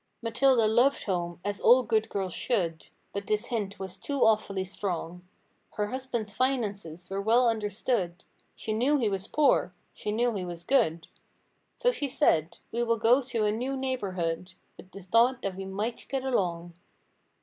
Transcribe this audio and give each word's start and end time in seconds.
Matilda 0.23 0.65
loved 0.65 1.03
home—as 1.03 1.61
all 1.61 1.83
good 1.83 2.09
girls 2.09 2.33
should. 2.33 2.87
But 3.13 3.27
this 3.27 3.45
hint 3.45 3.77
was 3.77 3.99
too 3.99 4.25
awfully 4.25 4.63
strong; 4.63 5.21
Her 5.73 5.89
husband's 5.89 6.33
finances 6.33 7.07
were 7.11 7.21
well 7.21 7.47
understood; 7.47 8.23
She 8.55 8.73
knew 8.73 8.97
he 8.97 9.09
was 9.09 9.27
poor; 9.27 9.75
she 9.93 10.11
knew 10.11 10.33
he 10.33 10.43
was 10.43 10.63
good; 10.63 11.01
224 11.75 11.75
So 11.75 11.91
she 11.91 12.07
said—"We 12.09 12.81
will 12.81 12.97
go 12.97 13.21
to 13.21 13.45
a 13.45 13.51
new 13.51 13.77
neighborhood, 13.77 14.53
With 14.75 14.89
the 14.91 15.03
thought 15.03 15.43
that 15.43 15.55
we 15.55 15.65
might 15.65 16.07
get 16.09 16.23
along." 16.23 16.73